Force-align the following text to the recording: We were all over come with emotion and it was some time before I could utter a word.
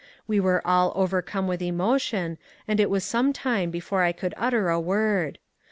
We 0.25 0.39
were 0.39 0.65
all 0.65 0.93
over 0.95 1.21
come 1.21 1.47
with 1.47 1.61
emotion 1.61 2.39
and 2.67 2.79
it 2.79 2.89
was 2.89 3.03
some 3.03 3.33
time 3.33 3.69
before 3.69 4.01
I 4.01 4.13
could 4.13 4.33
utter 4.35 4.67
a 4.69 4.79
word. 4.79 5.37